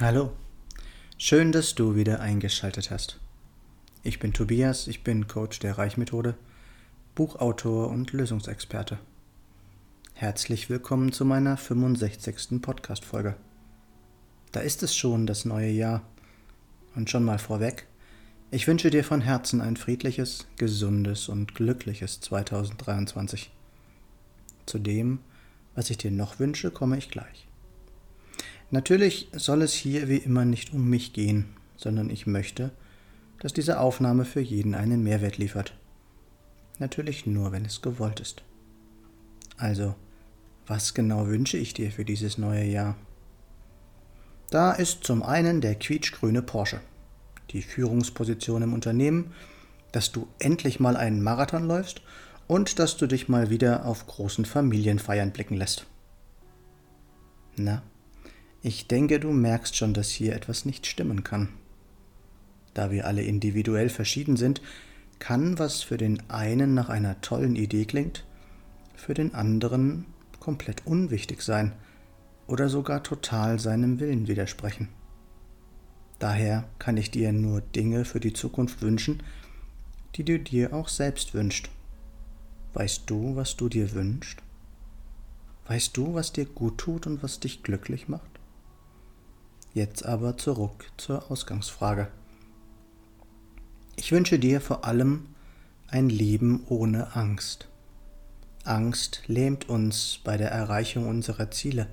Hallo, 0.00 0.32
schön, 1.18 1.52
dass 1.52 1.76
du 1.76 1.94
wieder 1.94 2.18
eingeschaltet 2.18 2.90
hast. 2.90 3.20
Ich 4.02 4.18
bin 4.18 4.32
Tobias, 4.32 4.88
ich 4.88 5.04
bin 5.04 5.28
Coach 5.28 5.60
der 5.60 5.78
Reichmethode, 5.78 6.34
Buchautor 7.14 7.90
und 7.90 8.12
Lösungsexperte. 8.12 8.98
Herzlich 10.14 10.68
willkommen 10.68 11.12
zu 11.12 11.24
meiner 11.24 11.56
65. 11.56 12.60
Podcast-Folge. 12.60 13.36
Da 14.50 14.60
ist 14.60 14.82
es 14.82 14.96
schon 14.96 15.28
das 15.28 15.44
neue 15.44 15.70
Jahr. 15.70 16.02
Und 16.96 17.08
schon 17.08 17.24
mal 17.24 17.38
vorweg, 17.38 17.86
ich 18.50 18.66
wünsche 18.66 18.90
dir 18.90 19.04
von 19.04 19.20
Herzen 19.20 19.60
ein 19.60 19.76
friedliches, 19.76 20.48
gesundes 20.56 21.28
und 21.28 21.54
glückliches 21.54 22.20
2023. 22.20 23.52
Zu 24.66 24.80
dem, 24.80 25.20
was 25.76 25.88
ich 25.88 25.98
dir 25.98 26.10
noch 26.10 26.40
wünsche, 26.40 26.72
komme 26.72 26.98
ich 26.98 27.10
gleich. 27.12 27.46
Natürlich 28.74 29.28
soll 29.30 29.62
es 29.62 29.72
hier 29.72 30.08
wie 30.08 30.16
immer 30.16 30.44
nicht 30.44 30.72
um 30.72 30.90
mich 30.90 31.12
gehen, 31.12 31.44
sondern 31.76 32.10
ich 32.10 32.26
möchte, 32.26 32.72
dass 33.38 33.52
diese 33.52 33.78
Aufnahme 33.78 34.24
für 34.24 34.40
jeden 34.40 34.74
einen 34.74 35.04
Mehrwert 35.04 35.38
liefert. 35.38 35.74
Natürlich 36.80 37.24
nur, 37.24 37.52
wenn 37.52 37.64
es 37.64 37.82
gewollt 37.82 38.18
ist. 38.18 38.42
Also, 39.58 39.94
was 40.66 40.92
genau 40.92 41.28
wünsche 41.28 41.56
ich 41.56 41.72
dir 41.72 41.92
für 41.92 42.04
dieses 42.04 42.36
neue 42.36 42.64
Jahr? 42.64 42.96
Da 44.50 44.72
ist 44.72 45.04
zum 45.04 45.22
einen 45.22 45.60
der 45.60 45.76
quietschgrüne 45.76 46.42
Porsche, 46.42 46.80
die 47.50 47.62
Führungsposition 47.62 48.62
im 48.62 48.72
Unternehmen, 48.74 49.32
dass 49.92 50.10
du 50.10 50.26
endlich 50.40 50.80
mal 50.80 50.96
einen 50.96 51.22
Marathon 51.22 51.68
läufst 51.68 52.02
und 52.48 52.80
dass 52.80 52.96
du 52.96 53.06
dich 53.06 53.28
mal 53.28 53.50
wieder 53.50 53.86
auf 53.86 54.08
großen 54.08 54.44
Familienfeiern 54.44 55.30
blicken 55.30 55.54
lässt. 55.54 55.86
Na, 57.54 57.84
ich 58.64 58.88
denke, 58.88 59.20
du 59.20 59.30
merkst 59.30 59.76
schon, 59.76 59.92
dass 59.92 60.08
hier 60.08 60.34
etwas 60.34 60.64
nicht 60.64 60.86
stimmen 60.86 61.22
kann. 61.22 61.50
Da 62.72 62.90
wir 62.90 63.06
alle 63.06 63.20
individuell 63.20 63.90
verschieden 63.90 64.38
sind, 64.38 64.62
kann, 65.18 65.58
was 65.58 65.82
für 65.82 65.98
den 65.98 66.30
einen 66.30 66.72
nach 66.72 66.88
einer 66.88 67.20
tollen 67.20 67.56
Idee 67.56 67.84
klingt, 67.84 68.24
für 68.96 69.12
den 69.12 69.34
anderen 69.34 70.06
komplett 70.40 70.86
unwichtig 70.86 71.42
sein 71.42 71.72
oder 72.46 72.70
sogar 72.70 73.02
total 73.02 73.58
seinem 73.58 74.00
Willen 74.00 74.28
widersprechen. 74.28 74.88
Daher 76.18 76.64
kann 76.78 76.96
ich 76.96 77.10
dir 77.10 77.34
nur 77.34 77.60
Dinge 77.60 78.06
für 78.06 78.18
die 78.18 78.32
Zukunft 78.32 78.80
wünschen, 78.80 79.22
die 80.14 80.24
du 80.24 80.38
dir 80.38 80.72
auch 80.72 80.88
selbst 80.88 81.34
wünschst. 81.34 81.68
Weißt 82.72 83.02
du, 83.10 83.36
was 83.36 83.56
du 83.56 83.68
dir 83.68 83.92
wünschst? 83.92 84.38
Weißt 85.66 85.94
du, 85.98 86.14
was 86.14 86.32
dir 86.32 86.46
gut 86.46 86.78
tut 86.78 87.06
und 87.06 87.22
was 87.22 87.40
dich 87.40 87.62
glücklich 87.62 88.08
macht? 88.08 88.33
Jetzt 89.74 90.06
aber 90.06 90.36
zurück 90.36 90.86
zur 90.96 91.32
Ausgangsfrage. 91.32 92.06
Ich 93.96 94.12
wünsche 94.12 94.38
dir 94.38 94.60
vor 94.60 94.84
allem 94.84 95.26
ein 95.88 96.08
Leben 96.08 96.62
ohne 96.68 97.16
Angst. 97.16 97.66
Angst 98.62 99.22
lähmt 99.26 99.68
uns 99.68 100.20
bei 100.22 100.36
der 100.36 100.52
Erreichung 100.52 101.08
unserer 101.08 101.50
Ziele. 101.50 101.88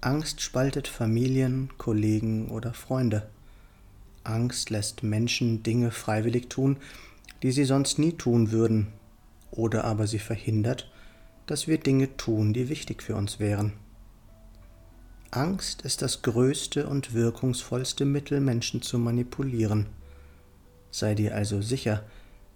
Angst 0.00 0.40
spaltet 0.40 0.88
Familien, 0.88 1.68
Kollegen 1.76 2.48
oder 2.48 2.72
Freunde. 2.72 3.28
Angst 4.24 4.70
lässt 4.70 5.02
Menschen 5.02 5.62
Dinge 5.62 5.90
freiwillig 5.90 6.48
tun, 6.48 6.78
die 7.42 7.52
sie 7.52 7.64
sonst 7.64 7.98
nie 7.98 8.12
tun 8.12 8.52
würden, 8.52 8.86
oder 9.50 9.84
aber 9.84 10.06
sie 10.06 10.18
verhindert, 10.18 10.90
dass 11.44 11.68
wir 11.68 11.76
Dinge 11.76 12.16
tun, 12.16 12.54
die 12.54 12.70
wichtig 12.70 13.02
für 13.02 13.16
uns 13.16 13.38
wären. 13.38 13.74
Angst 15.36 15.82
ist 15.82 16.00
das 16.00 16.22
größte 16.22 16.86
und 16.86 17.12
wirkungsvollste 17.12 18.06
Mittel, 18.06 18.40
Menschen 18.40 18.80
zu 18.80 18.98
manipulieren. 18.98 19.86
Sei 20.90 21.14
dir 21.14 21.34
also 21.34 21.60
sicher, 21.60 22.04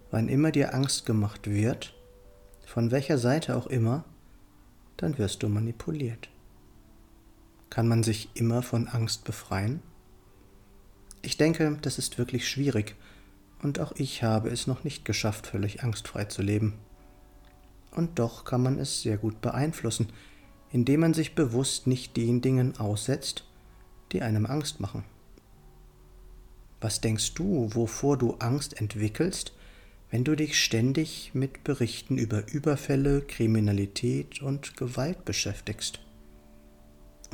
wann 0.09 0.27
immer 0.27 0.51
dir 0.51 0.73
Angst 0.73 1.05
gemacht 1.05 1.47
wird, 1.47 1.93
von 2.65 2.89
welcher 2.89 3.19
Seite 3.19 3.55
auch 3.55 3.67
immer, 3.67 4.03
dann 4.97 5.19
wirst 5.19 5.43
du 5.43 5.47
manipuliert. 5.47 6.29
Kann 7.69 7.87
man 7.87 8.01
sich 8.01 8.29
immer 8.33 8.63
von 8.63 8.87
Angst 8.87 9.25
befreien? 9.25 9.81
Ich 11.21 11.37
denke, 11.37 11.77
das 11.83 11.99
ist 11.99 12.17
wirklich 12.17 12.49
schwierig, 12.49 12.95
und 13.61 13.79
auch 13.79 13.91
ich 13.91 14.23
habe 14.23 14.49
es 14.49 14.65
noch 14.65 14.83
nicht 14.83 15.05
geschafft, 15.05 15.45
völlig 15.45 15.83
angstfrei 15.83 16.25
zu 16.25 16.41
leben. 16.41 16.79
Und 17.91 18.17
doch 18.17 18.43
kann 18.43 18.63
man 18.63 18.79
es 18.79 19.03
sehr 19.03 19.17
gut 19.17 19.39
beeinflussen, 19.39 20.07
indem 20.71 21.01
man 21.01 21.13
sich 21.13 21.35
bewusst 21.35 21.87
nicht 21.87 22.15
den 22.17 22.41
Dingen 22.41 22.77
aussetzt, 22.77 23.45
die 24.11 24.21
einem 24.21 24.45
Angst 24.45 24.79
machen. 24.79 25.03
Was 26.79 27.01
denkst 27.01 27.33
du, 27.35 27.69
wovor 27.73 28.17
du 28.17 28.35
Angst 28.39 28.79
entwickelst, 28.79 29.53
wenn 30.09 30.23
du 30.23 30.35
dich 30.35 30.61
ständig 30.61 31.31
mit 31.33 31.63
Berichten 31.63 32.17
über 32.17 32.51
Überfälle, 32.51 33.21
Kriminalität 33.21 34.41
und 34.41 34.75
Gewalt 34.77 35.23
beschäftigst? 35.23 35.99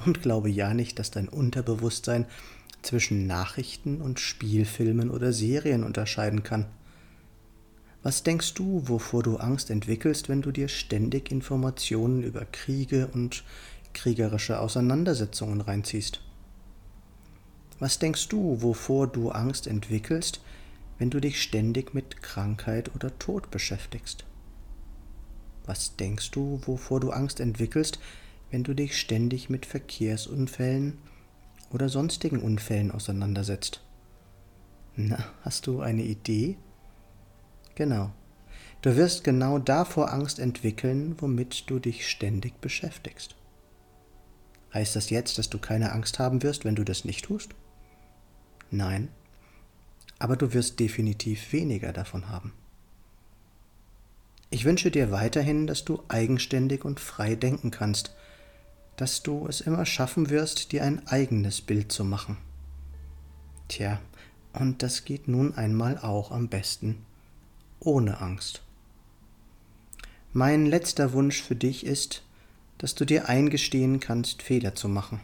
Und 0.06 0.22
glaube 0.22 0.50
ja 0.50 0.74
nicht, 0.74 1.00
dass 1.00 1.10
dein 1.10 1.28
Unterbewusstsein 1.28 2.26
zwischen 2.82 3.26
Nachrichten 3.26 4.02
und 4.02 4.20
Spielfilmen 4.20 5.10
oder 5.10 5.34
Serien 5.34 5.84
unterscheiden 5.84 6.44
kann. 6.44 6.66
Was 8.08 8.24
denkst 8.24 8.54
du, 8.54 8.88
wovor 8.88 9.22
du 9.22 9.36
Angst 9.36 9.70
entwickelst, 9.70 10.30
wenn 10.30 10.42
du 10.42 10.54
dir 10.54 10.70
ständig 10.70 11.30
Informationen 11.30 12.24
über 12.24 12.46
Kriege 12.46 13.08
und 13.08 13.44
kriegerische 13.92 14.62
Auseinandersetzungen 14.62 15.60
reinziehst? 15.60 16.22
Was 17.80 18.00
denkst 18.00 18.30
du, 18.30 18.62
wovor 18.62 19.08
du 19.08 19.32
Angst 19.32 19.68
entwickelst, 19.68 20.40
wenn 20.98 21.10
du 21.10 21.20
dich 21.20 21.42
ständig 21.42 21.94
mit 21.94 22.22
Krankheit 22.22 22.96
oder 22.96 23.20
Tod 23.20 23.52
beschäftigst? 23.52 24.24
Was 25.66 25.98
denkst 25.98 26.32
du, 26.32 26.62
wovor 26.66 27.02
du 27.02 27.12
Angst 27.12 27.42
entwickelst, 27.42 28.00
wenn 28.52 28.64
du 28.64 28.74
dich 28.74 28.98
ständig 28.98 29.50
mit 29.50 29.66
Verkehrsunfällen 29.66 30.98
oder 31.72 31.90
sonstigen 31.90 32.40
Unfällen 32.40 32.90
auseinandersetzt? 32.92 33.82
Na, 34.96 35.26
hast 35.42 35.68
du 35.68 35.82
eine 35.82 36.04
Idee? 36.04 36.56
Genau. 37.78 38.10
Du 38.82 38.96
wirst 38.96 39.24
genau 39.24 39.60
davor 39.60 40.12
Angst 40.12 40.40
entwickeln, 40.40 41.16
womit 41.20 41.70
du 41.70 41.78
dich 41.78 42.10
ständig 42.10 42.60
beschäftigst. 42.60 43.36
Heißt 44.74 44.96
das 44.96 45.12
jetzt, 45.12 45.38
dass 45.38 45.52
du 45.52 45.60
keine 45.60 45.92
Angst 45.92 46.18
haben 46.18 46.42
wirst, 46.42 46.66
wenn 46.66 46.74
du 46.74 46.84
das 46.84 47.06
nicht 47.06 47.26
tust? 47.26 47.52
Nein. 48.72 49.10
Aber 50.18 50.36
du 50.38 50.56
wirst 50.56 50.80
definitiv 50.80 51.54
weniger 51.54 51.94
davon 51.94 52.30
haben. 52.30 52.52
Ich 54.50 54.66
wünsche 54.66 54.90
dir 54.90 55.12
weiterhin, 55.12 55.68
dass 55.68 55.86
du 55.86 56.02
eigenständig 56.08 56.84
und 56.84 57.00
frei 57.00 57.36
denken 57.36 57.70
kannst, 57.70 58.16
dass 58.96 59.22
du 59.22 59.46
es 59.48 59.62
immer 59.62 59.86
schaffen 59.86 60.32
wirst, 60.32 60.72
dir 60.72 60.84
ein 60.84 61.06
eigenes 61.08 61.62
Bild 61.62 61.92
zu 61.92 62.04
machen. 62.04 62.38
Tja, 63.68 64.00
und 64.54 64.82
das 64.82 65.06
geht 65.06 65.28
nun 65.28 65.54
einmal 65.54 66.00
auch 66.00 66.32
am 66.32 66.48
besten 66.48 67.06
ohne 67.80 68.22
Angst. 68.22 68.62
Mein 70.34 70.66
letzter 70.66 71.14
Wunsch 71.14 71.42
für 71.42 71.56
dich 71.56 71.86
ist, 71.86 72.24
dass 72.78 72.96
du 72.96 73.06
dir 73.06 73.28
eingestehen 73.28 74.00
kannst, 74.00 74.42
Fehler 74.42 74.76
zu 74.76 74.88
machen 74.88 75.20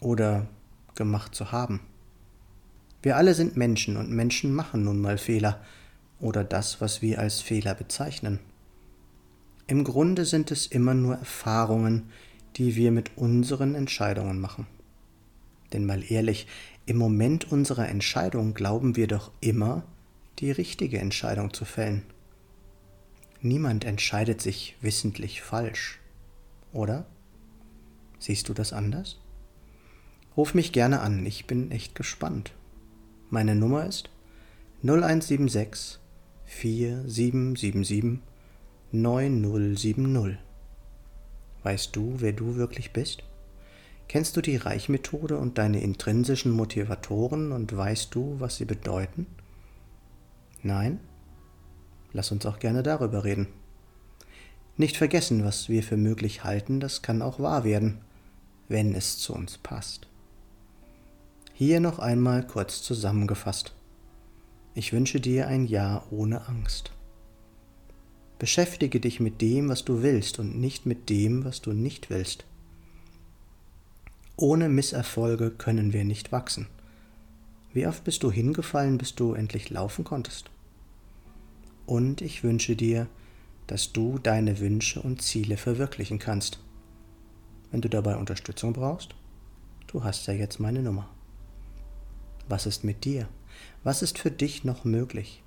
oder 0.00 0.46
gemacht 0.94 1.34
zu 1.34 1.52
haben. 1.52 1.80
Wir 3.02 3.16
alle 3.16 3.34
sind 3.34 3.56
Menschen 3.56 3.96
und 3.96 4.10
Menschen 4.10 4.52
machen 4.52 4.84
nun 4.84 5.00
mal 5.00 5.16
Fehler 5.16 5.60
oder 6.18 6.44
das, 6.44 6.80
was 6.80 7.00
wir 7.00 7.18
als 7.18 7.40
Fehler 7.40 7.74
bezeichnen. 7.74 8.40
Im 9.66 9.84
Grunde 9.84 10.24
sind 10.24 10.50
es 10.50 10.66
immer 10.66 10.94
nur 10.94 11.14
Erfahrungen, 11.14 12.10
die 12.56 12.76
wir 12.76 12.90
mit 12.92 13.16
unseren 13.16 13.74
Entscheidungen 13.74 14.40
machen. 14.40 14.66
Denn 15.72 15.86
mal 15.86 16.02
ehrlich, 16.10 16.46
im 16.86 16.98
Moment 16.98 17.50
unserer 17.50 17.88
Entscheidung 17.88 18.52
glauben 18.52 18.96
wir 18.96 19.06
doch 19.06 19.30
immer, 19.40 19.84
die 20.38 20.50
richtige 20.50 20.98
Entscheidung 20.98 21.52
zu 21.52 21.64
fällen. 21.64 22.04
Niemand 23.42 23.84
entscheidet 23.84 24.40
sich 24.40 24.76
wissentlich 24.80 25.42
falsch, 25.42 25.98
oder? 26.72 27.06
Siehst 28.18 28.48
du 28.48 28.54
das 28.54 28.72
anders? 28.72 29.18
Ruf 30.36 30.54
mich 30.54 30.72
gerne 30.72 31.00
an, 31.00 31.26
ich 31.26 31.46
bin 31.46 31.70
echt 31.70 31.94
gespannt. 31.94 32.52
Meine 33.30 33.54
Nummer 33.54 33.86
ist 33.86 34.10
0176 34.82 35.98
4777 36.44 38.20
9070. 38.92 40.38
Weißt 41.62 41.94
du, 41.94 42.14
wer 42.18 42.32
du 42.32 42.56
wirklich 42.56 42.92
bist? 42.92 43.22
Kennst 44.08 44.36
du 44.36 44.40
die 44.40 44.56
Reichmethode 44.56 45.38
und 45.38 45.58
deine 45.58 45.80
intrinsischen 45.80 46.50
Motivatoren 46.52 47.52
und 47.52 47.76
weißt 47.76 48.14
du, 48.14 48.36
was 48.40 48.56
sie 48.56 48.64
bedeuten? 48.64 49.26
Nein? 50.62 51.00
Lass 52.12 52.32
uns 52.32 52.44
auch 52.46 52.58
gerne 52.58 52.82
darüber 52.82 53.24
reden. 53.24 53.48
Nicht 54.76 54.96
vergessen, 54.96 55.44
was 55.44 55.68
wir 55.68 55.82
für 55.82 55.96
möglich 55.96 56.44
halten, 56.44 56.80
das 56.80 57.02
kann 57.02 57.22
auch 57.22 57.38
wahr 57.38 57.64
werden, 57.64 57.98
wenn 58.68 58.94
es 58.94 59.18
zu 59.18 59.34
uns 59.34 59.58
passt. 59.58 60.08
Hier 61.52 61.80
noch 61.80 61.98
einmal 61.98 62.46
kurz 62.46 62.82
zusammengefasst. 62.82 63.74
Ich 64.74 64.92
wünsche 64.92 65.20
dir 65.20 65.46
ein 65.48 65.66
Jahr 65.66 66.06
ohne 66.10 66.48
Angst. 66.48 66.92
Beschäftige 68.38 69.00
dich 69.00 69.20
mit 69.20 69.42
dem, 69.42 69.68
was 69.68 69.84
du 69.84 70.02
willst 70.02 70.38
und 70.38 70.58
nicht 70.58 70.86
mit 70.86 71.10
dem, 71.10 71.44
was 71.44 71.60
du 71.60 71.72
nicht 71.72 72.08
willst. 72.08 72.46
Ohne 74.36 74.70
Misserfolge 74.70 75.50
können 75.50 75.92
wir 75.92 76.04
nicht 76.04 76.32
wachsen. 76.32 76.66
Wie 77.72 77.86
oft 77.86 78.02
bist 78.02 78.24
du 78.24 78.32
hingefallen, 78.32 78.98
bis 78.98 79.14
du 79.14 79.34
endlich 79.34 79.70
laufen 79.70 80.02
konntest? 80.04 80.50
Und 81.86 82.20
ich 82.20 82.42
wünsche 82.42 82.74
dir, 82.74 83.06
dass 83.68 83.92
du 83.92 84.18
deine 84.18 84.58
Wünsche 84.58 85.00
und 85.00 85.22
Ziele 85.22 85.56
verwirklichen 85.56 86.18
kannst. 86.18 86.58
Wenn 87.70 87.80
du 87.80 87.88
dabei 87.88 88.16
Unterstützung 88.16 88.72
brauchst, 88.72 89.14
du 89.86 90.02
hast 90.02 90.26
ja 90.26 90.34
jetzt 90.34 90.58
meine 90.58 90.82
Nummer. 90.82 91.08
Was 92.48 92.66
ist 92.66 92.82
mit 92.82 93.04
dir? 93.04 93.28
Was 93.84 94.02
ist 94.02 94.18
für 94.18 94.32
dich 94.32 94.64
noch 94.64 94.84
möglich? 94.84 95.44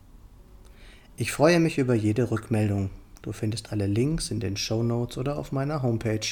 Ich 1.17 1.33
freue 1.33 1.59
mich 1.59 1.77
über 1.77 1.93
jede 1.93 2.31
Rückmeldung. 2.31 2.89
Du 3.21 3.33
findest 3.33 3.73
alle 3.73 3.87
Links 3.87 4.31
in 4.31 4.39
den 4.39 4.55
Show 4.55 4.81
Notes 4.81 5.17
oder 5.17 5.37
auf 5.37 5.51
meiner 5.51 5.81
Homepage 5.81 6.25